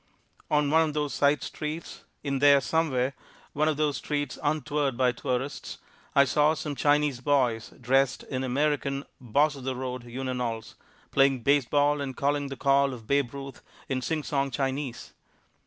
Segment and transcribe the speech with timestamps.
[0.49, 3.13] On one of those side streets, in there somewhere,
[3.53, 5.77] one of those streets untoured by tourists,
[6.15, 10.73] I saw some Chinese boys, dressed in American "Boss of the Road" unionalls,
[11.11, 15.13] playing baseball and calling the call of Babe Ruth in sing song Chinese.